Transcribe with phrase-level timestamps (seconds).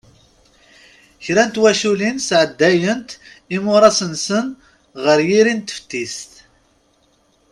[1.23, 3.09] Kra n twaculin sεeddayent
[3.55, 4.47] imuras-nsen
[5.03, 6.31] ɣer yiri n teftist.